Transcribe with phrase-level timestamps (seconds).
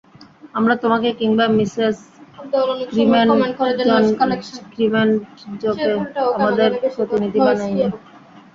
[0.55, 1.95] আমরা তোমাকে কিংবা মিসেস
[4.71, 5.91] ক্রিমেন্টজকে
[6.35, 7.85] আমাদের প্রতিনিধি বানাইনি।